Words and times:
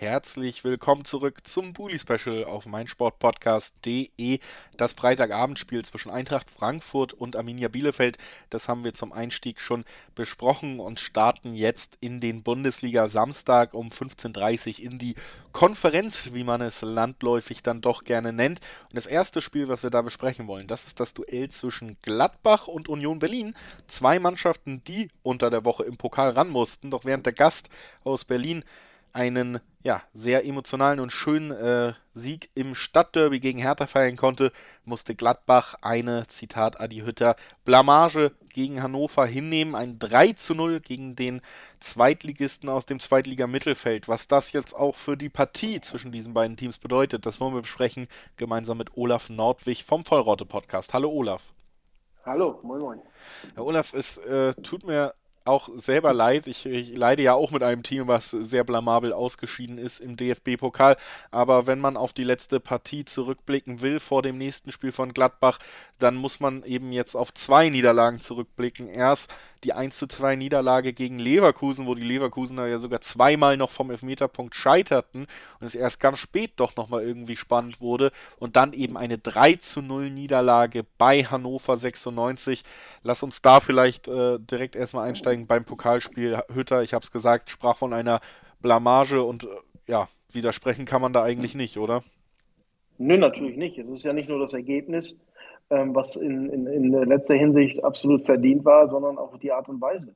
Herzlich 0.00 0.62
willkommen 0.62 1.04
zurück 1.04 1.40
zum 1.42 1.72
Bully 1.72 1.98
Special 1.98 2.44
auf 2.44 2.66
meinsportpodcast.de. 2.66 4.38
Das 4.76 4.92
Freitagabendspiel 4.92 5.84
zwischen 5.84 6.12
Eintracht 6.12 6.52
Frankfurt 6.52 7.14
und 7.14 7.34
Arminia 7.34 7.66
Bielefeld, 7.66 8.16
das 8.48 8.68
haben 8.68 8.84
wir 8.84 8.94
zum 8.94 9.12
Einstieg 9.12 9.60
schon 9.60 9.84
besprochen 10.14 10.78
und 10.78 11.00
starten 11.00 11.52
jetzt 11.52 11.98
in 11.98 12.20
den 12.20 12.44
Bundesliga 12.44 13.08
Samstag 13.08 13.74
um 13.74 13.88
15.30 13.88 14.78
Uhr 14.78 14.92
in 14.92 14.98
die 15.00 15.16
Konferenz, 15.50 16.30
wie 16.32 16.44
man 16.44 16.60
es 16.60 16.80
landläufig 16.82 17.64
dann 17.64 17.80
doch 17.80 18.04
gerne 18.04 18.32
nennt. 18.32 18.60
Und 18.84 18.94
das 18.94 19.06
erste 19.06 19.42
Spiel, 19.42 19.66
was 19.66 19.82
wir 19.82 19.90
da 19.90 20.02
besprechen 20.02 20.46
wollen, 20.46 20.68
das 20.68 20.86
ist 20.86 21.00
das 21.00 21.12
Duell 21.12 21.50
zwischen 21.50 21.96
Gladbach 22.02 22.68
und 22.68 22.88
Union 22.88 23.18
Berlin. 23.18 23.52
Zwei 23.88 24.20
Mannschaften, 24.20 24.80
die 24.84 25.08
unter 25.24 25.50
der 25.50 25.64
Woche 25.64 25.82
im 25.82 25.96
Pokal 25.96 26.30
ran 26.30 26.50
mussten, 26.50 26.92
doch 26.92 27.04
während 27.04 27.26
der 27.26 27.32
Gast 27.32 27.68
aus 28.04 28.24
Berlin 28.24 28.62
einen 29.12 29.60
ja, 29.82 30.02
sehr 30.12 30.44
emotionalen 30.44 31.00
und 31.00 31.12
schönen 31.12 31.50
äh, 31.52 31.92
Sieg 32.12 32.50
im 32.54 32.74
Stadtderby 32.74 33.40
gegen 33.40 33.58
Hertha 33.58 33.86
feiern 33.86 34.16
konnte, 34.16 34.52
musste 34.84 35.14
Gladbach 35.14 35.76
eine, 35.82 36.26
Zitat 36.26 36.80
Adi 36.80 37.00
Hütter, 37.00 37.36
Blamage 37.64 38.32
gegen 38.52 38.82
Hannover 38.82 39.24
hinnehmen. 39.24 39.74
Ein 39.74 39.98
3 39.98 40.32
zu 40.32 40.54
0 40.54 40.80
gegen 40.80 41.14
den 41.16 41.40
Zweitligisten 41.80 42.68
aus 42.68 42.86
dem 42.86 43.00
Zweitliga-Mittelfeld. 43.00 44.08
Was 44.08 44.28
das 44.28 44.52
jetzt 44.52 44.74
auch 44.74 44.96
für 44.96 45.16
die 45.16 45.28
Partie 45.28 45.80
zwischen 45.80 46.12
diesen 46.12 46.34
beiden 46.34 46.56
Teams 46.56 46.78
bedeutet, 46.78 47.24
das 47.24 47.40
wollen 47.40 47.54
wir 47.54 47.62
besprechen, 47.62 48.08
gemeinsam 48.36 48.78
mit 48.78 48.96
Olaf 48.96 49.30
Nordwig 49.30 49.84
vom 49.84 50.04
Vollrotte-Podcast. 50.04 50.92
Hallo 50.92 51.10
Olaf. 51.10 51.54
Hallo, 52.26 52.58
moin 52.62 52.80
moin. 52.80 53.00
Herr 53.54 53.64
Olaf, 53.64 53.94
es 53.94 54.18
äh, 54.18 54.52
tut 54.62 54.84
mir 54.84 55.14
auch 55.48 55.68
selber 55.74 56.12
leid. 56.12 56.46
Ich, 56.46 56.66
ich, 56.66 56.96
leide 56.96 57.22
ja 57.22 57.34
auch 57.34 57.50
mit 57.50 57.62
einem 57.62 57.82
Team, 57.82 58.06
was 58.06 58.30
sehr 58.30 58.64
blamabel 58.64 59.12
ausgeschieden 59.12 59.78
ist 59.78 60.00
im 60.00 60.16
DFB-Pokal. 60.16 60.96
Aber 61.30 61.66
wenn 61.66 61.80
man 61.80 61.96
auf 61.96 62.12
die 62.12 62.22
letzte 62.22 62.60
Partie 62.60 63.04
zurückblicken 63.04 63.80
will 63.80 63.98
vor 63.98 64.22
dem 64.22 64.38
nächsten 64.38 64.70
Spiel 64.72 64.92
von 64.92 65.12
Gladbach, 65.12 65.58
dann 65.98 66.14
muss 66.14 66.38
man 66.40 66.62
eben 66.64 66.92
jetzt 66.92 67.14
auf 67.14 67.34
zwei 67.34 67.70
Niederlagen 67.70 68.20
zurückblicken. 68.20 68.88
Erst 68.88 69.32
die 69.64 69.72
1 69.72 69.96
zu 69.96 70.06
2 70.06 70.36
Niederlage 70.36 70.92
gegen 70.92 71.18
Leverkusen, 71.18 71.86
wo 71.86 71.94
die 71.94 72.04
Leverkusener 72.04 72.66
ja 72.66 72.78
sogar 72.78 73.00
zweimal 73.00 73.56
noch 73.56 73.70
vom 73.70 73.90
Elfmeterpunkt 73.90 74.54
scheiterten 74.54 75.26
und 75.60 75.66
es 75.66 75.74
erst 75.74 75.98
ganz 76.00 76.18
spät 76.18 76.52
doch 76.56 76.76
nochmal 76.76 77.02
irgendwie 77.02 77.36
spannend 77.36 77.80
wurde. 77.80 78.12
Und 78.38 78.56
dann 78.56 78.72
eben 78.72 78.96
eine 78.96 79.18
3 79.18 79.56
zu 79.56 79.82
0 79.82 80.10
Niederlage 80.10 80.84
bei 80.96 81.24
Hannover 81.24 81.76
96. 81.76 82.62
Lass 83.02 83.22
uns 83.22 83.42
da 83.42 83.60
vielleicht 83.60 84.06
äh, 84.06 84.38
direkt 84.38 84.76
erstmal 84.76 85.08
einsteigen 85.08 85.37
beim 85.46 85.64
Pokalspiel. 85.64 86.38
Hütter, 86.52 86.82
ich 86.82 86.94
habe 86.94 87.04
es 87.04 87.10
gesagt, 87.10 87.50
sprach 87.50 87.76
von 87.76 87.92
einer 87.92 88.20
Blamage 88.60 89.22
und 89.22 89.44
äh, 89.44 89.48
ja, 89.86 90.08
widersprechen 90.32 90.84
kann 90.84 91.00
man 91.00 91.12
da 91.12 91.22
eigentlich 91.22 91.54
nicht, 91.54 91.78
oder? 91.78 92.02
Nö, 92.98 93.16
natürlich 93.16 93.56
nicht. 93.56 93.78
Es 93.78 93.88
ist 93.88 94.04
ja 94.04 94.12
nicht 94.12 94.28
nur 94.28 94.40
das 94.40 94.52
Ergebnis, 94.52 95.20
ähm, 95.70 95.94
was 95.94 96.16
in, 96.16 96.50
in, 96.50 96.66
in 96.66 96.92
letzter 96.92 97.34
Hinsicht 97.34 97.82
absolut 97.84 98.24
verdient 98.24 98.64
war, 98.64 98.88
sondern 98.88 99.18
auch 99.18 99.36
die 99.38 99.52
Art 99.52 99.68
und 99.68 99.80
Weise. 99.80 100.14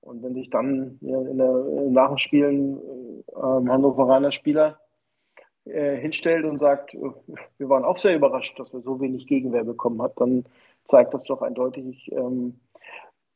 Und 0.00 0.22
wenn 0.22 0.34
sich 0.34 0.50
dann 0.50 0.98
ja, 1.00 1.20
in 1.20 1.38
der, 1.38 1.52
nach 1.90 2.08
dem 2.08 2.18
Spielen 2.18 2.78
äh, 3.28 3.68
Hannoveraner 3.68 4.32
Spieler 4.32 4.80
äh, 5.64 5.96
hinstellt 5.96 6.44
und 6.44 6.58
sagt, 6.58 6.94
äh, 6.94 6.98
wir 7.58 7.68
waren 7.68 7.84
auch 7.84 7.98
sehr 7.98 8.16
überrascht, 8.16 8.58
dass 8.58 8.72
wir 8.72 8.80
so 8.80 9.00
wenig 9.00 9.28
Gegenwehr 9.28 9.62
bekommen 9.62 10.02
haben, 10.02 10.14
dann 10.16 10.44
zeigt 10.84 11.14
das 11.14 11.24
doch 11.24 11.40
eindeutig, 11.40 12.10
ähm, 12.12 12.58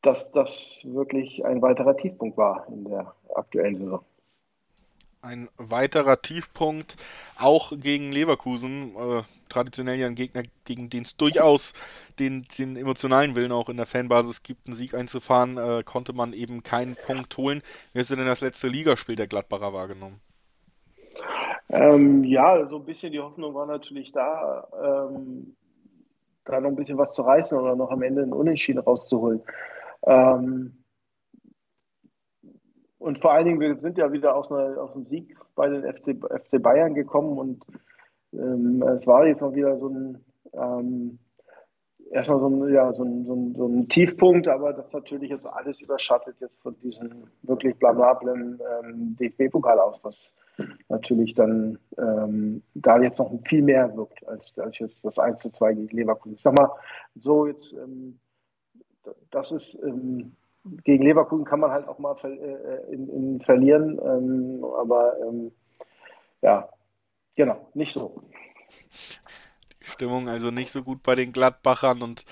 dass 0.01 0.31
das 0.31 0.85
wirklich 0.85 1.43
ein 1.45 1.61
weiterer 1.61 1.97
Tiefpunkt 1.97 2.37
war 2.37 2.67
in 2.69 2.85
der 2.85 3.13
aktuellen 3.35 3.77
Saison 3.77 4.03
ein 5.27 5.49
weiterer 5.57 6.21
Tiefpunkt, 6.21 6.95
auch 7.37 7.73
gegen 7.77 8.11
Leverkusen, 8.11 8.95
äh, 8.95 9.23
traditionell 9.49 9.97
ja 9.97 10.07
ein 10.07 10.15
Gegner, 10.15 10.43
gegen 10.65 10.89
den 10.89 11.03
es 11.03 11.17
durchaus 11.17 11.73
den, 12.19 12.45
den 12.57 12.77
emotionalen 12.77 13.35
Willen 13.35 13.51
auch 13.51 13.69
in 13.69 13.77
der 13.77 13.85
Fanbasis 13.85 14.43
gibt, 14.43 14.67
einen 14.67 14.75
Sieg 14.75 14.93
einzufahren, 14.93 15.57
äh, 15.57 15.83
konnte 15.83 16.13
man 16.13 16.33
eben 16.33 16.63
keinen 16.63 16.95
Punkt 16.95 17.35
holen. 17.37 17.61
Wie 17.93 17.99
hast 17.99 18.11
du 18.11 18.15
denn 18.15 18.25
das 18.25 18.41
letzte 18.41 18.67
Ligaspiel 18.67 19.15
der 19.15 19.27
Gladbacher 19.27 19.73
wahrgenommen? 19.73 20.19
Ähm, 21.69 22.23
ja, 22.23 22.67
so 22.69 22.77
ein 22.77 22.85
bisschen 22.85 23.11
die 23.11 23.19
Hoffnung 23.19 23.53
war 23.53 23.65
natürlich 23.65 24.11
da, 24.13 24.67
ähm, 24.81 25.55
da 26.45 26.61
noch 26.61 26.69
ein 26.69 26.77
bisschen 26.77 26.97
was 26.97 27.11
zu 27.11 27.23
reißen 27.23 27.57
oder 27.57 27.75
noch 27.75 27.91
am 27.91 28.01
Ende 28.03 28.23
einen 28.23 28.31
Unentschieden 28.31 28.79
rauszuholen. 28.79 29.41
Ähm, 30.07 30.73
und 32.97 33.19
vor 33.19 33.31
allen 33.31 33.45
Dingen, 33.45 33.59
wir 33.59 33.77
sind 33.79 33.97
ja 33.97 34.11
wieder 34.11 34.35
aus, 34.35 34.51
einer, 34.51 34.81
aus 34.81 34.95
einem 34.95 35.05
Sieg 35.05 35.37
bei 35.55 35.69
den 35.69 35.83
FC, 35.83 36.17
FC 36.17 36.61
Bayern 36.61 36.93
gekommen 36.93 37.37
und 37.37 37.63
ähm, 38.33 38.81
es 38.83 39.05
war 39.05 39.25
jetzt 39.27 39.41
noch 39.41 39.53
wieder 39.53 39.75
so 39.75 39.89
ein, 39.89 40.25
ähm, 40.53 41.19
erstmal 42.11 42.39
so 42.39 42.47
ein, 42.47 42.73
ja, 42.73 42.93
so, 42.93 43.03
ein, 43.03 43.25
so, 43.25 43.33
ein, 43.33 43.55
so 43.55 43.67
ein 43.67 43.89
Tiefpunkt, 43.89 44.47
aber 44.47 44.73
das 44.73 44.91
natürlich 44.93 45.29
jetzt 45.29 45.45
alles 45.45 45.81
überschattet 45.81 46.35
jetzt 46.39 46.61
von 46.61 46.75
diesem 46.79 47.25
wirklich 47.43 47.75
blamablen 47.77 48.59
ähm, 48.83 49.15
DFB-Pokal 49.19 49.79
aus, 49.79 49.99
was 50.03 50.33
natürlich 50.89 51.35
dann 51.35 51.77
ähm, 51.97 52.63
da 52.73 52.99
jetzt 52.99 53.19
noch 53.19 53.31
viel 53.47 53.61
mehr 53.61 53.95
wirkt 53.95 54.27
als, 54.27 54.57
als 54.57 54.79
jetzt 54.79 55.05
das 55.05 55.19
1 55.19 55.39
zu 55.39 55.51
2 55.51 55.73
gegen 55.73 55.97
Leverkusen. 55.97 56.35
Ich 56.35 56.41
sag 56.41 56.57
mal, 56.57 56.71
so 57.19 57.45
jetzt, 57.45 57.73
ähm, 57.73 58.19
das 59.31 59.51
ist 59.51 59.75
ähm, 59.83 60.35
gegen 60.83 61.03
Leverkusen 61.03 61.45
kann 61.45 61.59
man 61.59 61.71
halt 61.71 61.87
auch 61.87 61.99
mal 61.99 62.15
ver 62.15 62.29
äh, 62.29 62.93
in, 62.93 63.09
in 63.09 63.41
verlieren, 63.41 63.99
ähm, 64.03 64.63
aber 64.63 65.13
ähm, 65.21 65.51
ja, 66.41 66.69
genau, 67.35 67.69
nicht 67.73 67.93
so. 67.93 68.21
Die 69.81 69.85
Stimmung 69.85 70.27
also 70.27 70.51
nicht 70.51 70.71
so 70.71 70.83
gut 70.83 71.03
bei 71.03 71.15
den 71.15 71.31
Gladbachern 71.31 72.01
und 72.01 72.25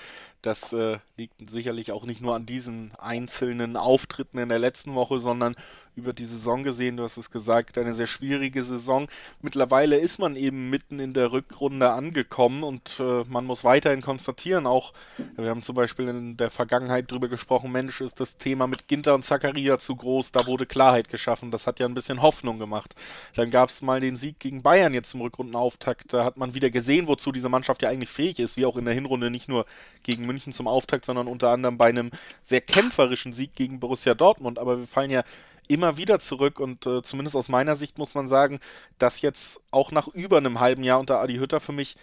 das 0.46 0.72
äh, 0.72 0.98
liegt 1.16 1.50
sicherlich 1.50 1.92
auch 1.92 2.04
nicht 2.04 2.20
nur 2.20 2.34
an 2.34 2.46
diesen 2.46 2.92
einzelnen 2.98 3.76
Auftritten 3.76 4.38
in 4.38 4.48
der 4.48 4.58
letzten 4.58 4.94
Woche, 4.94 5.18
sondern 5.18 5.56
über 5.96 6.12
die 6.12 6.26
Saison 6.26 6.62
gesehen, 6.62 6.98
du 6.98 7.02
hast 7.02 7.16
es 7.16 7.30
gesagt, 7.30 7.78
eine 7.78 7.94
sehr 7.94 8.06
schwierige 8.06 8.62
Saison. 8.62 9.08
Mittlerweile 9.40 9.96
ist 9.96 10.18
man 10.18 10.36
eben 10.36 10.68
mitten 10.68 11.00
in 11.00 11.14
der 11.14 11.32
Rückrunde 11.32 11.90
angekommen 11.90 12.62
und 12.64 13.00
äh, 13.00 13.24
man 13.28 13.46
muss 13.46 13.64
weiterhin 13.64 14.02
konstatieren, 14.02 14.66
auch 14.66 14.92
wir 15.36 15.48
haben 15.48 15.62
zum 15.62 15.74
Beispiel 15.74 16.08
in 16.08 16.36
der 16.36 16.50
Vergangenheit 16.50 17.10
darüber 17.10 17.28
gesprochen, 17.28 17.72
Mensch, 17.72 18.02
ist 18.02 18.20
das 18.20 18.36
Thema 18.36 18.66
mit 18.66 18.88
Ginter 18.88 19.14
und 19.14 19.24
Zakaria 19.24 19.78
zu 19.78 19.96
groß, 19.96 20.32
da 20.32 20.46
wurde 20.46 20.66
Klarheit 20.66 21.08
geschaffen, 21.08 21.50
das 21.50 21.66
hat 21.66 21.80
ja 21.80 21.86
ein 21.86 21.94
bisschen 21.94 22.20
Hoffnung 22.20 22.58
gemacht. 22.58 22.94
Dann 23.34 23.50
gab 23.50 23.70
es 23.70 23.80
mal 23.80 24.00
den 24.00 24.16
Sieg 24.16 24.38
gegen 24.38 24.62
Bayern 24.62 24.92
jetzt 24.92 25.10
zum 25.10 25.22
Rückrundenauftakt, 25.22 26.12
da 26.12 26.24
hat 26.24 26.36
man 26.36 26.52
wieder 26.52 26.68
gesehen, 26.68 27.08
wozu 27.08 27.32
diese 27.32 27.48
Mannschaft 27.48 27.82
ja 27.82 27.88
eigentlich 27.88 28.10
fähig 28.10 28.38
ist, 28.38 28.58
wie 28.58 28.66
auch 28.66 28.76
in 28.76 28.84
der 28.84 28.94
Hinrunde 28.94 29.30
nicht 29.30 29.48
nur 29.48 29.64
gegen 30.02 30.26
München 30.26 30.35
zum 30.52 30.68
Auftakt, 30.68 31.04
sondern 31.04 31.26
unter 31.28 31.50
anderem 31.50 31.78
bei 31.78 31.86
einem 31.86 32.10
sehr 32.42 32.60
kämpferischen 32.60 33.32
Sieg 33.32 33.54
gegen 33.54 33.80
Borussia 33.80 34.14
Dortmund, 34.14 34.58
aber 34.58 34.78
wir 34.78 34.86
fallen 34.86 35.10
ja 35.10 35.24
immer 35.68 35.96
wieder 35.96 36.18
zurück 36.18 36.60
und 36.60 36.86
äh, 36.86 37.02
zumindest 37.02 37.36
aus 37.36 37.48
meiner 37.48 37.76
Sicht 37.76 37.98
muss 37.98 38.14
man 38.14 38.28
sagen, 38.28 38.60
dass 38.98 39.20
jetzt 39.20 39.62
auch 39.70 39.90
nach 39.90 40.08
über 40.08 40.38
einem 40.38 40.60
halben 40.60 40.84
Jahr 40.84 41.00
unter 41.00 41.20
Adi 41.20 41.36
Hütter 41.36 41.60
für 41.60 41.72
mich 41.72 41.96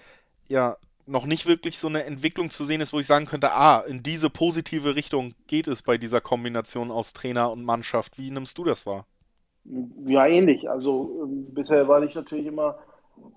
ja 0.47 0.77
noch 1.05 1.25
nicht 1.25 1.45
wirklich 1.45 1.79
so 1.79 1.87
eine 1.87 2.03
Entwicklung 2.03 2.49
zu 2.49 2.63
sehen 2.63 2.81
ist, 2.81 2.93
wo 2.93 2.99
ich 2.99 3.07
sagen 3.07 3.25
könnte, 3.25 3.51
ah, 3.51 3.79
in 3.79 4.03
diese 4.03 4.29
positive 4.29 4.95
Richtung 4.95 5.33
geht 5.47 5.67
es 5.67 5.81
bei 5.81 5.97
dieser 5.97 6.21
Kombination 6.21 6.91
aus 6.91 7.13
Trainer 7.13 7.51
und 7.51 7.63
Mannschaft. 7.63 8.17
Wie 8.17 8.31
nimmst 8.31 8.57
du 8.57 8.63
das 8.63 8.85
wahr? 8.85 9.05
Ja, 10.05 10.25
ähnlich. 10.25 10.69
Also 10.69 11.23
ähm, 11.23 11.53
bisher 11.53 11.87
war 11.87 12.01
ich 12.03 12.15
natürlich 12.15 12.45
immer, 12.45 12.77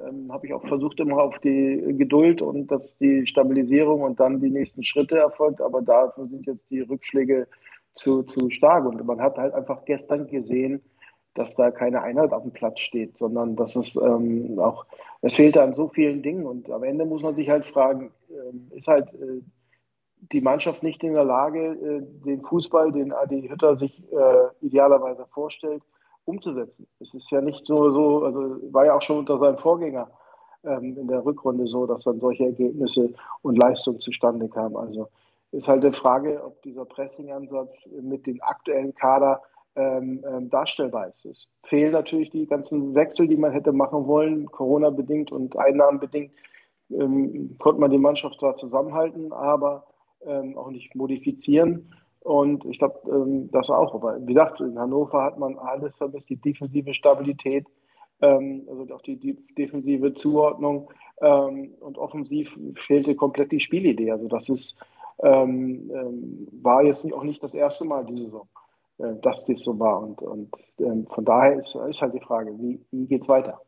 ähm, 0.06 0.32
habe 0.32 0.46
ich 0.46 0.54
auch 0.54 0.66
versucht, 0.66 1.00
immer 1.00 1.22
auf 1.22 1.38
die 1.38 1.82
Geduld 1.96 2.42
und 2.42 2.70
dass 2.70 2.96
die 2.98 3.26
Stabilisierung 3.26 4.02
und 4.02 4.20
dann 4.20 4.40
die 4.40 4.50
nächsten 4.50 4.82
Schritte 4.82 5.18
erfolgt, 5.18 5.60
aber 5.60 5.82
dafür 5.82 6.26
sind 6.26 6.46
jetzt 6.46 6.70
die 6.70 6.80
Rückschläge 6.80 7.46
zu, 7.94 8.22
zu 8.22 8.50
stark. 8.50 8.86
Und 8.86 9.04
man 9.04 9.20
hat 9.20 9.36
halt 9.36 9.54
einfach 9.54 9.84
gestern 9.84 10.26
gesehen, 10.26 10.82
dass 11.34 11.54
da 11.54 11.70
keine 11.70 12.02
Einheit 12.02 12.32
auf 12.32 12.42
dem 12.42 12.52
Platz 12.52 12.80
steht, 12.80 13.18
sondern 13.18 13.56
dass 13.56 13.76
es 13.76 13.96
ähm, 13.96 14.58
auch, 14.58 14.86
es 15.22 15.34
fehlt 15.34 15.58
an 15.58 15.74
so 15.74 15.88
vielen 15.88 16.22
Dingen. 16.22 16.46
Und 16.46 16.70
am 16.70 16.82
Ende 16.82 17.04
muss 17.04 17.22
man 17.22 17.34
sich 17.34 17.48
halt 17.50 17.66
fragen, 17.66 18.10
äh, 18.30 18.76
ist 18.76 18.88
halt 18.88 19.12
äh, 19.14 19.42
die 20.32 20.40
Mannschaft 20.40 20.82
nicht 20.82 21.04
in 21.04 21.12
der 21.12 21.24
Lage, 21.24 21.60
äh, 21.60 22.24
den 22.24 22.42
Fußball, 22.42 22.92
den 22.92 23.12
Adi 23.12 23.48
Hütter 23.48 23.76
sich 23.76 24.02
äh, 24.12 24.64
idealerweise 24.66 25.26
vorstellt, 25.32 25.82
umzusetzen. 26.26 26.86
Es 27.00 27.14
ist 27.14 27.30
ja 27.30 27.40
nicht 27.40 27.66
so, 27.66 27.90
so, 27.90 28.24
also 28.24 28.58
war 28.72 28.84
ja 28.84 28.94
auch 28.94 29.02
schon 29.02 29.18
unter 29.18 29.38
seinem 29.38 29.58
Vorgänger 29.58 30.10
ähm, 30.64 30.96
in 30.98 31.08
der 31.08 31.24
Rückrunde 31.24 31.66
so, 31.66 31.86
dass 31.86 32.04
dann 32.04 32.20
solche 32.20 32.44
Ergebnisse 32.44 33.14
und 33.42 33.56
Leistungen 33.56 34.00
zustande 34.00 34.48
kamen. 34.48 34.76
Also 34.76 35.08
ist 35.52 35.68
halt 35.68 35.84
die 35.84 35.92
Frage, 35.92 36.42
ob 36.44 36.60
dieser 36.62 36.84
Pressing-Ansatz 36.84 37.88
mit 38.02 38.26
dem 38.26 38.42
aktuellen 38.42 38.94
Kader 38.94 39.40
ähm, 39.76 40.24
ähm, 40.26 40.50
darstellbar 40.50 41.08
ist. 41.08 41.24
Es 41.24 41.48
fehlen 41.64 41.92
natürlich 41.92 42.30
die 42.30 42.46
ganzen 42.46 42.94
Wechsel, 42.94 43.28
die 43.28 43.36
man 43.36 43.52
hätte 43.52 43.72
machen 43.72 44.06
wollen, 44.06 44.46
Corona-bedingt 44.46 45.30
und 45.32 45.56
einnahmenbedingt. 45.58 46.32
ähm, 46.90 47.56
konnte 47.58 47.80
man 47.80 47.90
die 47.90 47.98
Mannschaft 47.98 48.40
zwar 48.40 48.56
zusammenhalten, 48.56 49.32
aber 49.32 49.86
ähm, 50.24 50.56
auch 50.56 50.70
nicht 50.70 50.94
modifizieren. 50.94 51.94
Und 52.26 52.64
ich 52.64 52.80
glaube, 52.80 52.98
ähm, 53.08 53.50
das 53.52 53.70
auch. 53.70 53.94
Aber 53.94 54.18
wie 54.20 54.34
gesagt, 54.34 54.60
in 54.60 54.76
Hannover 54.76 55.22
hat 55.22 55.38
man 55.38 55.56
alles 55.58 55.94
vermisst, 55.94 56.28
die 56.28 56.34
defensive 56.34 56.92
Stabilität, 56.92 57.68
ähm, 58.20 58.66
also 58.68 58.92
auch 58.92 59.02
die, 59.02 59.16
die 59.16 59.34
defensive 59.54 60.12
Zuordnung. 60.14 60.90
Ähm, 61.22 61.74
und 61.78 61.96
offensiv 61.98 62.50
fehlte 62.84 63.14
komplett 63.14 63.52
die 63.52 63.60
Spielidee. 63.60 64.10
Also 64.10 64.26
das 64.26 64.48
ist, 64.48 64.76
ähm, 65.22 65.88
ähm, 65.94 66.48
war 66.62 66.82
jetzt 66.82 67.04
auch 67.12 67.22
nicht 67.22 67.44
das 67.44 67.54
erste 67.54 67.84
Mal 67.84 68.04
diese 68.04 68.24
Saison, 68.24 68.48
äh, 68.98 69.14
dass 69.22 69.44
das 69.44 69.62
so 69.62 69.78
war. 69.78 70.02
Und, 70.02 70.20
und 70.20 70.50
ähm, 70.80 71.06
von 71.06 71.24
daher 71.24 71.56
ist, 71.56 71.76
ist 71.76 72.02
halt 72.02 72.14
die 72.14 72.20
Frage, 72.20 72.58
wie, 72.58 72.84
wie 72.90 73.06
geht 73.06 73.22
es 73.22 73.28
weiter? 73.28 73.60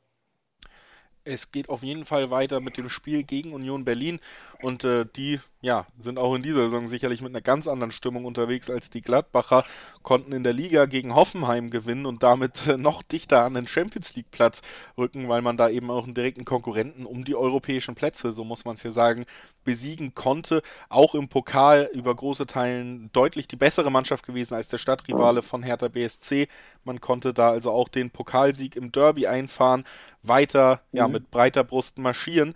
Es 1.22 1.52
geht 1.52 1.68
auf 1.68 1.84
jeden 1.84 2.04
Fall 2.04 2.30
weiter 2.30 2.58
mit 2.58 2.76
dem 2.76 2.88
Spiel 2.88 3.22
gegen 3.22 3.52
Union 3.52 3.84
Berlin 3.84 4.18
und 4.62 4.82
äh, 4.82 5.04
die 5.14 5.38
ja, 5.60 5.86
sind 5.98 6.18
auch 6.18 6.34
in 6.34 6.42
dieser 6.42 6.66
Saison 6.66 6.88
sicherlich 6.88 7.20
mit 7.20 7.32
einer 7.32 7.40
ganz 7.40 7.66
anderen 7.66 7.90
Stimmung 7.90 8.24
unterwegs 8.24 8.70
als 8.70 8.90
die 8.90 9.02
Gladbacher, 9.02 9.64
konnten 10.02 10.32
in 10.32 10.44
der 10.44 10.52
Liga 10.52 10.86
gegen 10.86 11.16
Hoffenheim 11.16 11.70
gewinnen 11.70 12.06
und 12.06 12.22
damit 12.22 12.68
äh, 12.68 12.76
noch 12.76 13.02
dichter 13.02 13.42
an 13.42 13.54
den 13.54 13.66
Champions 13.66 14.14
League 14.14 14.30
Platz 14.30 14.62
rücken, 14.96 15.28
weil 15.28 15.42
man 15.42 15.56
da 15.56 15.68
eben 15.68 15.90
auch 15.90 16.04
einen 16.04 16.14
direkten 16.14 16.44
Konkurrenten 16.44 17.06
um 17.06 17.24
die 17.24 17.34
europäischen 17.34 17.96
Plätze, 17.96 18.30
so 18.32 18.44
muss 18.44 18.64
man 18.64 18.76
es 18.76 18.82
hier 18.82 18.92
sagen, 18.92 19.26
besiegen 19.64 20.14
konnte. 20.14 20.62
Auch 20.88 21.16
im 21.16 21.28
Pokal 21.28 21.90
über 21.92 22.14
große 22.14 22.46
Teilen 22.46 23.10
deutlich 23.12 23.48
die 23.48 23.56
bessere 23.56 23.90
Mannschaft 23.90 24.24
gewesen 24.24 24.54
als 24.54 24.68
der 24.68 24.78
Stadtrivale 24.78 25.42
von 25.42 25.64
Hertha 25.64 25.88
BSC. 25.88 26.46
Man 26.84 27.00
konnte 27.00 27.34
da 27.34 27.50
also 27.50 27.72
auch 27.72 27.88
den 27.88 28.10
Pokalsieg 28.10 28.76
im 28.76 28.92
Derby 28.92 29.26
einfahren, 29.26 29.84
weiter 30.22 30.82
ja, 30.92 31.08
mhm. 31.08 31.14
mit 31.14 31.30
breiter 31.32 31.64
Brust 31.64 31.98
marschieren 31.98 32.54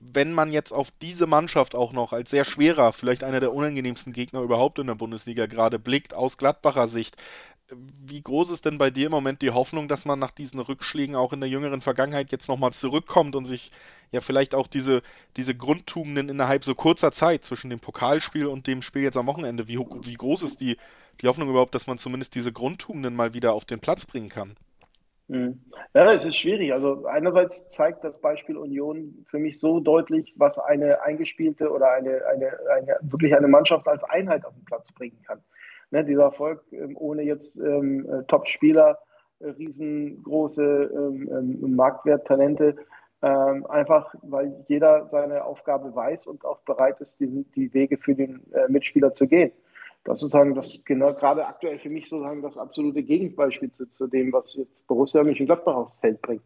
wenn 0.00 0.32
man 0.32 0.52
jetzt 0.52 0.72
auf 0.72 0.90
diese 1.02 1.26
Mannschaft 1.26 1.74
auch 1.74 1.92
noch 1.92 2.12
als 2.12 2.30
sehr 2.30 2.44
schwerer, 2.44 2.92
vielleicht 2.92 3.24
einer 3.24 3.40
der 3.40 3.52
unangenehmsten 3.52 4.12
Gegner 4.12 4.40
überhaupt 4.40 4.78
in 4.78 4.86
der 4.86 4.94
Bundesliga 4.94 5.46
gerade 5.46 5.78
blickt, 5.78 6.14
aus 6.14 6.36
Gladbacher 6.36 6.88
Sicht, 6.88 7.16
wie 7.70 8.22
groß 8.22 8.50
ist 8.50 8.64
denn 8.66 8.78
bei 8.78 8.90
dir 8.90 9.06
im 9.06 9.12
Moment 9.12 9.40
die 9.42 9.50
Hoffnung, 9.50 9.88
dass 9.88 10.04
man 10.04 10.18
nach 10.18 10.32
diesen 10.32 10.60
Rückschlägen 10.60 11.16
auch 11.16 11.32
in 11.32 11.40
der 11.40 11.48
jüngeren 11.48 11.80
Vergangenheit 11.80 12.30
jetzt 12.30 12.48
nochmal 12.48 12.72
zurückkommt 12.72 13.36
und 13.36 13.46
sich 13.46 13.70
ja 14.12 14.20
vielleicht 14.20 14.54
auch 14.54 14.66
diese, 14.66 15.02
diese 15.36 15.54
Grundtugenden 15.54 16.28
innerhalb 16.28 16.64
so 16.64 16.74
kurzer 16.74 17.10
Zeit 17.10 17.42
zwischen 17.44 17.70
dem 17.70 17.80
Pokalspiel 17.80 18.46
und 18.46 18.66
dem 18.66 18.82
Spiel 18.82 19.02
jetzt 19.02 19.16
am 19.16 19.26
Wochenende, 19.26 19.66
wie, 19.66 19.78
wie 19.78 20.14
groß 20.14 20.42
ist 20.42 20.60
die, 20.60 20.76
die 21.20 21.26
Hoffnung 21.26 21.48
überhaupt, 21.48 21.74
dass 21.74 21.86
man 21.86 21.98
zumindest 21.98 22.34
diese 22.34 22.52
Grundtugenden 22.52 23.16
mal 23.16 23.34
wieder 23.34 23.54
auf 23.54 23.64
den 23.64 23.80
Platz 23.80 24.04
bringen 24.04 24.28
kann? 24.28 24.56
Mhm. 25.28 25.60
Ja, 25.94 26.12
es 26.12 26.24
ist 26.24 26.36
schwierig. 26.36 26.72
Also 26.72 27.06
einerseits 27.06 27.66
zeigt 27.68 28.04
das 28.04 28.20
Beispiel 28.20 28.56
Union 28.56 29.24
für 29.28 29.38
mich 29.38 29.58
so 29.58 29.80
deutlich, 29.80 30.34
was 30.36 30.58
eine 30.58 31.02
eingespielte 31.02 31.70
oder 31.70 31.92
eine, 31.92 32.26
eine, 32.26 32.58
eine 32.70 32.96
wirklich 33.02 33.34
eine 33.34 33.48
Mannschaft 33.48 33.88
als 33.88 34.04
Einheit 34.04 34.44
auf 34.44 34.54
den 34.54 34.64
Platz 34.64 34.92
bringen 34.92 35.22
kann. 35.26 35.40
Ne, 35.90 36.04
dieser 36.04 36.24
Erfolg 36.24 36.62
ähm, 36.72 36.96
ohne 36.96 37.22
jetzt 37.22 37.58
ähm, 37.58 38.06
äh, 38.10 38.24
Top-Spieler, 38.24 38.98
äh, 39.40 39.48
riesengroße 39.48 40.62
ähm, 40.62 41.30
ähm, 41.62 41.74
Marktwerttalente, 41.74 42.76
ähm, 43.22 43.66
einfach 43.66 44.14
weil 44.22 44.64
jeder 44.68 45.08
seine 45.08 45.44
Aufgabe 45.44 45.94
weiß 45.94 46.26
und 46.26 46.44
auch 46.44 46.60
bereit 46.60 47.00
ist, 47.00 47.20
die, 47.20 47.44
die 47.54 47.72
Wege 47.72 47.96
für 47.96 48.14
den 48.14 48.42
äh, 48.52 48.68
Mitspieler 48.68 49.14
zu 49.14 49.26
gehen 49.26 49.52
das 50.04 50.20
sozusagen 50.20 50.54
das 50.54 50.80
genau 50.84 51.14
gerade 51.14 51.46
aktuell 51.46 51.78
für 51.78 51.90
mich 51.90 52.08
sozusagen 52.08 52.42
das 52.42 52.58
absolute 52.58 53.02
Gegenbeispiel 53.02 53.72
zu, 53.72 53.86
zu 53.94 54.06
dem, 54.06 54.32
was 54.32 54.54
jetzt 54.54 54.86
Borussia 54.86 55.22
Mönchengladbach 55.22 55.74
aufs 55.74 55.96
Feld 55.96 56.20
bringt. 56.22 56.42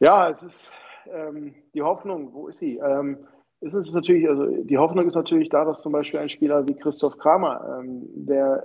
Ja, 0.00 0.30
es 0.30 0.42
ist 0.42 0.70
ähm, 1.12 1.54
die 1.74 1.82
Hoffnung, 1.82 2.32
wo 2.32 2.48
ist 2.48 2.58
sie? 2.58 2.78
Ähm, 2.78 3.18
ist 3.60 3.74
es 3.74 3.92
natürlich, 3.92 4.28
also 4.28 4.46
die 4.46 4.78
Hoffnung 4.78 5.06
ist 5.06 5.16
natürlich 5.16 5.48
da, 5.48 5.64
dass 5.64 5.82
zum 5.82 5.92
Beispiel 5.92 6.20
ein 6.20 6.28
Spieler 6.28 6.66
wie 6.66 6.74
Christoph 6.74 7.18
Kramer, 7.18 7.80
ähm, 7.80 8.06
der 8.14 8.64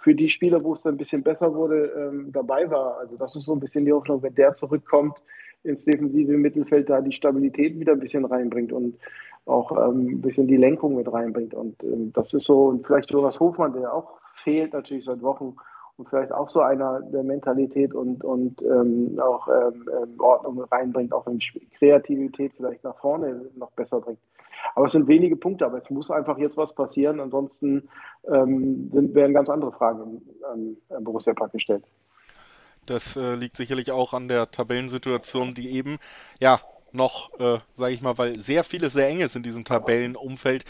für 0.00 0.14
die 0.14 0.30
Spieler, 0.30 0.62
wo 0.62 0.72
es 0.72 0.86
ein 0.86 0.96
bisschen 0.96 1.22
besser 1.22 1.54
wurde, 1.54 1.86
ähm, 1.86 2.30
dabei 2.32 2.70
war. 2.70 2.98
Also 2.98 3.16
das 3.16 3.34
ist 3.34 3.44
so 3.44 3.52
ein 3.52 3.60
bisschen 3.60 3.84
die 3.84 3.92
Hoffnung, 3.92 4.22
wenn 4.22 4.34
der 4.34 4.54
zurückkommt 4.54 5.20
ins 5.64 5.84
defensive 5.84 6.32
Mittelfeld, 6.32 6.88
da 6.88 7.00
die 7.00 7.12
Stabilität 7.12 7.78
wieder 7.78 7.92
ein 7.92 8.00
bisschen 8.00 8.24
reinbringt 8.24 8.72
und 8.72 8.96
auch 9.46 9.72
ähm, 9.72 10.06
ein 10.08 10.20
bisschen 10.20 10.46
die 10.46 10.56
Lenkung 10.56 10.96
mit 10.96 11.12
reinbringt. 11.12 11.54
Und 11.54 11.82
ähm, 11.82 12.12
das 12.12 12.32
ist 12.32 12.44
so, 12.44 12.66
und 12.66 12.86
vielleicht 12.86 13.10
Jonas 13.10 13.40
Hofmann, 13.40 13.74
der 13.74 13.92
auch 13.92 14.18
fehlt 14.42 14.72
natürlich 14.72 15.04
seit 15.04 15.22
Wochen 15.22 15.56
und 15.96 16.08
vielleicht 16.08 16.32
auch 16.32 16.48
so 16.48 16.60
einer 16.60 17.00
der 17.00 17.22
Mentalität 17.22 17.94
und, 17.94 18.24
und 18.24 18.62
ähm, 18.62 19.18
auch 19.20 19.46
ähm, 19.48 19.88
ähm 20.02 20.14
Ordnung 20.18 20.64
reinbringt, 20.64 21.12
auch 21.12 21.26
wenn 21.26 21.38
Kreativität 21.78 22.52
vielleicht 22.56 22.82
nach 22.84 22.98
vorne 22.98 23.50
noch 23.56 23.70
besser 23.72 24.00
bringt. 24.00 24.18
Aber 24.74 24.86
es 24.86 24.92
sind 24.92 25.06
wenige 25.06 25.36
Punkte, 25.36 25.66
aber 25.66 25.78
es 25.78 25.90
muss 25.90 26.10
einfach 26.10 26.38
jetzt 26.38 26.56
was 26.56 26.74
passieren, 26.74 27.20
ansonsten 27.20 27.88
ähm, 28.26 28.90
sind, 28.92 29.14
werden 29.14 29.34
ganz 29.34 29.48
andere 29.48 29.72
Fragen 29.72 30.22
an, 30.50 30.76
an 30.88 31.04
Borussia 31.04 31.34
Park 31.34 31.52
gestellt. 31.52 31.84
Das 32.86 33.16
äh, 33.16 33.34
liegt 33.34 33.56
sicherlich 33.56 33.92
auch 33.92 34.12
an 34.12 34.28
der 34.28 34.50
Tabellensituation, 34.50 35.54
die 35.54 35.70
eben 35.70 35.98
ja 36.40 36.60
noch, 36.94 37.38
äh, 37.38 37.58
sage 37.74 37.94
ich 37.94 38.00
mal, 38.00 38.16
weil 38.18 38.38
sehr 38.38 38.64
vieles 38.64 38.92
sehr 38.92 39.08
eng 39.08 39.20
ist 39.20 39.36
in 39.36 39.42
diesem 39.42 39.64
Tabellenumfeld, 39.64 40.64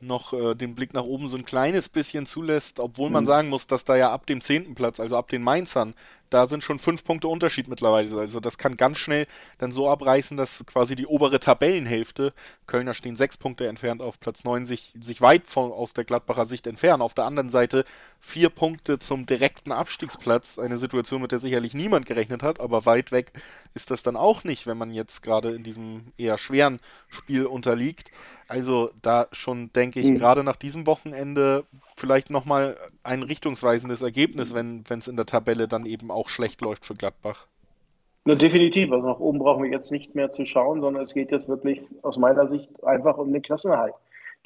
noch 0.00 0.32
äh, 0.32 0.54
den 0.54 0.74
Blick 0.74 0.94
nach 0.94 1.02
oben 1.02 1.28
so 1.28 1.36
ein 1.36 1.44
kleines 1.44 1.88
bisschen 1.88 2.26
zulässt, 2.26 2.78
obwohl 2.78 3.10
man 3.10 3.24
mhm. 3.24 3.28
sagen 3.28 3.48
muss, 3.48 3.66
dass 3.66 3.84
da 3.84 3.96
ja 3.96 4.12
ab 4.12 4.26
dem 4.26 4.40
zehnten 4.40 4.74
Platz, 4.74 5.00
also 5.00 5.16
ab 5.16 5.28
den 5.28 5.42
Mainzern, 5.42 5.94
da 6.30 6.46
sind 6.46 6.64
schon 6.64 6.78
fünf 6.78 7.04
Punkte 7.04 7.28
Unterschied 7.28 7.68
mittlerweile. 7.68 8.18
Also 8.18 8.40
das 8.40 8.58
kann 8.58 8.76
ganz 8.76 8.98
schnell 8.98 9.26
dann 9.58 9.72
so 9.72 9.88
abreißen, 9.88 10.36
dass 10.36 10.64
quasi 10.66 10.96
die 10.96 11.06
obere 11.06 11.40
Tabellenhälfte, 11.40 12.32
Kölner 12.66 12.94
stehen 12.94 13.16
sechs 13.16 13.36
Punkte 13.36 13.66
entfernt 13.66 14.02
auf 14.02 14.20
Platz 14.20 14.44
neun, 14.44 14.66
sich, 14.66 14.94
sich 15.00 15.20
weit 15.20 15.46
von, 15.46 15.72
aus 15.72 15.94
der 15.94 16.04
Gladbacher 16.04 16.46
Sicht 16.46 16.66
entfernen. 16.66 17.02
Auf 17.02 17.14
der 17.14 17.24
anderen 17.24 17.50
Seite 17.50 17.84
vier 18.20 18.50
Punkte 18.50 18.98
zum 18.98 19.26
direkten 19.26 19.72
Abstiegsplatz. 19.72 20.58
Eine 20.58 20.78
Situation, 20.78 21.22
mit 21.22 21.32
der 21.32 21.40
sicherlich 21.40 21.74
niemand 21.74 22.06
gerechnet 22.06 22.42
hat, 22.42 22.60
aber 22.60 22.86
weit 22.86 23.12
weg 23.12 23.32
ist 23.74 23.90
das 23.90 24.02
dann 24.02 24.16
auch 24.16 24.44
nicht, 24.44 24.66
wenn 24.66 24.78
man 24.78 24.90
jetzt 24.90 25.22
gerade 25.22 25.52
in 25.52 25.62
diesem 25.62 26.12
eher 26.16 26.38
schweren 26.38 26.80
Spiel 27.08 27.46
unterliegt. 27.46 28.10
Also 28.48 28.90
da 29.02 29.28
schon, 29.30 29.72
denke 29.74 30.00
ich, 30.00 30.06
mhm. 30.06 30.14
gerade 30.16 30.42
nach 30.42 30.56
diesem 30.56 30.86
Wochenende 30.86 31.64
vielleicht 31.96 32.30
nochmal 32.30 32.76
ein 33.02 33.22
richtungsweisendes 33.22 34.02
Ergebnis, 34.02 34.54
wenn 34.54 34.84
es 34.88 35.08
in 35.08 35.16
der 35.16 35.26
Tabelle 35.26 35.68
dann 35.68 35.84
eben 35.84 36.10
auch 36.10 36.17
schlecht 36.26 36.60
läuft 36.60 36.84
für 36.84 36.94
Gladbach. 36.94 37.46
Na, 38.24 38.34
definitiv. 38.34 38.92
Also 38.92 39.06
nach 39.06 39.20
oben 39.20 39.38
brauchen 39.38 39.62
wir 39.62 39.70
jetzt 39.70 39.92
nicht 39.92 40.14
mehr 40.14 40.30
zu 40.30 40.44
schauen, 40.44 40.80
sondern 40.80 41.02
es 41.02 41.14
geht 41.14 41.30
jetzt 41.30 41.48
wirklich 41.48 41.80
aus 42.02 42.18
meiner 42.18 42.48
Sicht 42.48 42.68
einfach 42.84 43.16
um 43.16 43.32
den 43.32 43.40
Klassenerhalt. 43.42 43.94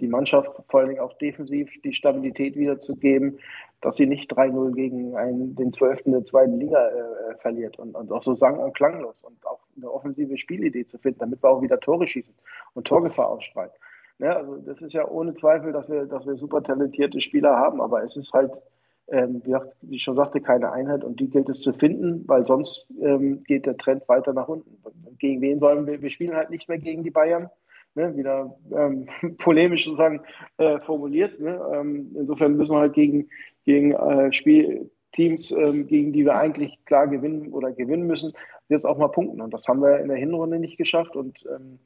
Die 0.01 0.09
Mannschaft 0.09 0.51
vor 0.69 0.81
allen 0.81 0.91
Dingen 0.91 1.01
auch 1.01 1.13
defensiv 1.19 1.71
die 1.83 1.93
Stabilität 1.93 2.57
wiederzugeben, 2.57 3.39
dass 3.81 3.97
sie 3.97 4.07
nicht 4.07 4.33
3-0 4.33 4.73
gegen 4.75 5.17
einen, 5.17 5.57
den 5.57 5.73
Zwölften 5.73 6.13
der 6.13 6.25
zweiten 6.25 6.61
Liga 6.61 6.89
äh, 6.89 7.37
verliert 7.39 7.79
und, 7.79 7.95
und, 7.95 8.13
auch 8.13 8.23
so 8.23 8.35
sang- 8.35 8.59
und 8.59 8.75
klanglos 8.75 9.23
und 9.23 9.45
auch 9.47 9.59
eine 9.77 9.91
offensive 9.91 10.39
Spielidee 10.39 10.87
zu 10.87 10.99
finden, 10.99 11.19
damit 11.19 11.43
wir 11.43 11.51
auch 11.51 11.63
wieder 11.63 11.81
Tore 11.81 12.07
schießen 12.07 12.35
und 12.75 12.87
Torgefahr 12.87 13.29
ausstrahlen. 13.29 13.73
Ja, 14.19 14.37
also 14.37 14.59
das 14.59 14.81
ist 14.81 14.93
ja 14.93 15.09
ohne 15.09 15.35
Zweifel, 15.35 15.73
dass 15.73 15.91
wir, 15.91 16.07
dass 16.07 16.27
wir 16.27 16.37
super 16.37 16.63
talentierte 16.63 17.21
Spieler 17.21 17.57
haben, 17.57 17.81
aber 17.81 18.05
es 18.05 18.17
ist 18.17 18.33
halt, 18.33 18.53
ähm, 19.13 19.43
wie 19.83 19.97
ich 19.97 20.03
schon 20.03 20.17
sagte, 20.17 20.41
keine 20.41 20.73
Einheit 20.73 21.05
und 21.05 21.21
die 21.21 21.29
gilt 21.29 21.49
es 21.51 21.61
zu 21.61 21.75
finden, 21.75 22.25
weil 22.27 22.47
sonst 22.47 22.87
ähm, 23.01 23.45
geht 23.45 23.67
der 23.67 23.77
Trend 23.77 24.09
weiter 24.09 24.33
nach 24.33 24.49
unten. 24.49 24.79
Gegen 25.19 25.43
wen 25.43 25.61
sollen 25.61 25.87
wir? 25.87 26.01
Wir 26.01 26.11
spielen 26.11 26.35
halt 26.35 26.49
nicht 26.49 26.67
mehr 26.69 26.79
gegen 26.79 27.05
die 27.05 27.11
Bayern. 27.11 27.51
Ne, 27.95 28.17
wieder 28.17 28.57
ähm, 28.75 29.07
polemisch 29.37 29.85
sozusagen 29.85 30.23
äh, 30.57 30.81
formuliert. 30.81 31.39
Ne? 31.39 31.61
Ähm, 31.75 32.11
insofern 32.15 32.57
müssen 32.57 32.73
wir 32.73 32.81
halt 32.81 32.95
gegen, 32.95 33.29
gegen 33.67 33.93
äh, 33.93 34.33
Spielteams, 34.33 35.53
ähm, 35.53 35.87
gegen 35.87 36.15
die 36.15 36.25
wir 36.25 36.35
eigentlich 36.35 36.83
klar 36.87 37.07
gewinnen 37.07 37.53
oder 37.53 37.71
gewinnen 37.71 38.07
müssen, 38.07 38.33
jetzt 38.71 38.87
auch 38.87 38.97
mal 38.97 39.09
punkten. 39.09 39.43
Und 39.43 39.53
das 39.53 39.69
haben 39.69 39.83
wir 39.83 39.99
in 39.99 40.09
der 40.09 40.17
Hinrunde 40.17 40.59
nicht 40.59 40.79
geschafft. 40.79 41.17
Und 41.17 41.45
ähm, 41.55 41.79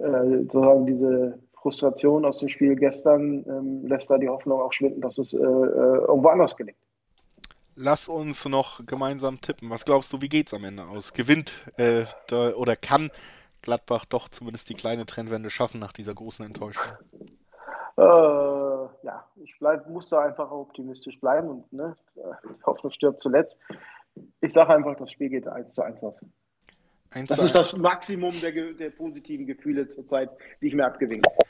äh, 0.00 0.42
sozusagen 0.42 0.84
diese 0.84 1.38
Frustration 1.64 2.26
aus 2.26 2.40
dem 2.40 2.50
Spiel 2.50 2.76
gestern 2.76 3.42
ähm, 3.48 3.86
lässt 3.86 4.10
da 4.10 4.18
die 4.18 4.28
Hoffnung 4.28 4.60
auch 4.60 4.72
schwinden, 4.72 5.00
dass 5.00 5.16
es 5.16 5.32
äh, 5.32 5.38
äh, 5.38 5.40
irgendwo 5.40 6.28
anders 6.28 6.54
gelingt. 6.56 6.76
Lass 7.74 8.06
uns 8.06 8.44
noch 8.44 8.84
gemeinsam 8.84 9.40
tippen. 9.40 9.70
Was 9.70 9.86
glaubst 9.86 10.12
du, 10.12 10.20
wie 10.20 10.28
geht 10.28 10.48
es 10.48 10.54
am 10.54 10.64
Ende 10.64 10.84
aus? 10.84 11.14
Gewinnt 11.14 11.64
äh, 11.78 12.04
oder 12.52 12.76
kann 12.76 13.10
Gladbach 13.62 14.04
doch 14.04 14.28
zumindest 14.28 14.68
die 14.68 14.74
kleine 14.74 15.06
Trendwende 15.06 15.48
schaffen 15.48 15.80
nach 15.80 15.94
dieser 15.94 16.12
großen 16.12 16.44
Enttäuschung? 16.44 16.84
Äh, 17.96 18.02
ja, 18.02 19.24
ich 19.36 19.54
bleib, 19.58 19.88
muss 19.88 20.10
da 20.10 20.20
einfach 20.20 20.50
optimistisch 20.50 21.18
bleiben 21.18 21.48
und 21.48 21.72
ne, 21.72 21.96
die 22.14 22.62
Hoffnung 22.66 22.92
stirbt 22.92 23.22
zuletzt. 23.22 23.56
Ich 24.42 24.52
sage 24.52 24.74
einfach, 24.74 24.96
das 24.96 25.10
Spiel 25.10 25.30
geht 25.30 25.48
1 25.48 25.74
zu 25.74 25.80
1 25.80 26.02
aus. 26.02 26.20
1 27.12 27.28
das 27.28 27.42
ist 27.42 27.54
das 27.54 27.74
Maximum 27.78 28.38
der, 28.42 28.74
der 28.74 28.90
positiven 28.90 29.46
Gefühle 29.46 29.88
zurzeit, 29.88 30.28
die 30.60 30.68
ich 30.68 30.74
mir 30.74 30.84
abgewinkt 30.84 31.26
habe. 31.26 31.43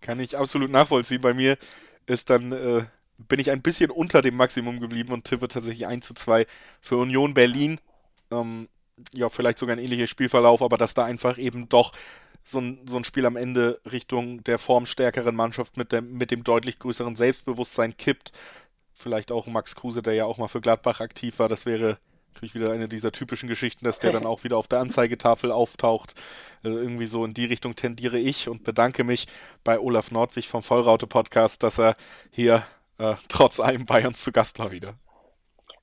Kann 0.00 0.20
ich 0.20 0.36
absolut 0.36 0.70
nachvollziehen. 0.70 1.20
Bei 1.20 1.34
mir 1.34 1.56
ist 2.06 2.30
dann, 2.30 2.52
äh, 2.52 2.84
bin 3.18 3.40
ich 3.40 3.50
ein 3.50 3.62
bisschen 3.62 3.90
unter 3.90 4.22
dem 4.22 4.36
Maximum 4.36 4.80
geblieben 4.80 5.12
und 5.12 5.24
tippe 5.24 5.48
tatsächlich 5.48 5.86
1 5.86 6.06
zu 6.06 6.14
2 6.14 6.46
für 6.80 6.96
Union 6.96 7.34
Berlin. 7.34 7.80
Ähm, 8.30 8.68
ja, 9.12 9.28
vielleicht 9.28 9.58
sogar 9.58 9.76
ein 9.76 9.82
ähnliches 9.82 10.10
Spielverlauf, 10.10 10.62
aber 10.62 10.76
dass 10.76 10.94
da 10.94 11.04
einfach 11.04 11.38
eben 11.38 11.68
doch 11.68 11.92
so 12.42 12.60
ein, 12.60 12.80
so 12.86 12.96
ein 12.96 13.04
Spiel 13.04 13.26
am 13.26 13.36
Ende 13.36 13.80
Richtung 13.90 14.42
der 14.44 14.58
formstärkeren 14.58 15.34
Mannschaft 15.34 15.76
mit 15.76 15.92
dem, 15.92 16.14
mit 16.14 16.30
dem 16.30 16.44
deutlich 16.44 16.78
größeren 16.78 17.16
Selbstbewusstsein 17.16 17.96
kippt. 17.96 18.32
Vielleicht 18.94 19.30
auch 19.30 19.46
Max 19.46 19.76
Kruse, 19.76 20.02
der 20.02 20.14
ja 20.14 20.24
auch 20.24 20.38
mal 20.38 20.48
für 20.48 20.60
Gladbach 20.60 21.00
aktiv 21.00 21.38
war. 21.38 21.48
Das 21.48 21.66
wäre 21.66 21.98
natürlich 22.38 22.54
wieder 22.54 22.72
eine 22.72 22.88
dieser 22.88 23.10
typischen 23.10 23.48
Geschichten, 23.48 23.84
dass 23.84 23.98
der 23.98 24.12
dann 24.12 24.24
auch 24.24 24.44
wieder 24.44 24.56
auf 24.56 24.68
der 24.68 24.78
Anzeigetafel 24.78 25.50
auftaucht. 25.50 26.14
Also 26.62 26.78
irgendwie 26.78 27.06
so 27.06 27.24
in 27.24 27.34
die 27.34 27.46
Richtung 27.46 27.74
tendiere 27.74 28.18
ich 28.18 28.48
und 28.48 28.62
bedanke 28.62 29.02
mich 29.02 29.26
bei 29.64 29.80
Olaf 29.80 30.12
Nordwig 30.12 30.46
vom 30.48 30.62
Vollraute 30.62 31.08
Podcast, 31.08 31.64
dass 31.64 31.78
er 31.78 31.96
hier 32.30 32.62
äh, 32.98 33.14
trotz 33.28 33.58
allem 33.58 33.86
bei 33.86 34.06
uns 34.06 34.22
zu 34.22 34.30
Gast 34.30 34.60
war 34.60 34.70
wieder. 34.70 34.94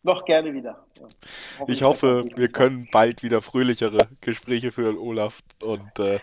Noch 0.04 0.24
gerne 0.24 0.54
wieder. 0.54 0.86
Ja. 1.00 1.08
Ich 1.68 1.84
hoffe, 1.84 2.26
wir 2.36 2.48
können 2.48 2.88
bald 2.90 3.22
wieder 3.22 3.42
fröhlichere 3.42 4.08
Gespräche 4.22 4.72
führen, 4.72 4.98
Olaf. 4.98 5.42
Und 5.62 6.00
äh, 6.00 6.20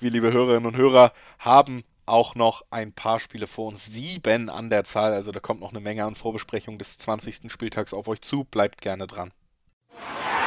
wir, 0.00 0.10
liebe 0.10 0.32
Hörerinnen 0.32 0.66
und 0.66 0.76
Hörer, 0.76 1.12
haben 1.38 1.82
auch 2.06 2.34
noch 2.36 2.64
ein 2.70 2.92
paar 2.92 3.20
Spiele 3.20 3.46
vor 3.46 3.68
uns. 3.68 3.84
Sieben 3.84 4.48
an 4.48 4.70
der 4.70 4.84
Zahl. 4.84 5.12
Also 5.12 5.30
da 5.30 5.40
kommt 5.40 5.60
noch 5.60 5.72
eine 5.72 5.80
Menge 5.80 6.04
an 6.04 6.14
Vorbesprechungen 6.14 6.78
des 6.78 6.96
20. 6.96 7.50
Spieltags 7.50 7.92
auf 7.92 8.08
euch 8.08 8.22
zu. 8.22 8.44
Bleibt 8.44 8.80
gerne 8.80 9.06
dran. 9.06 9.32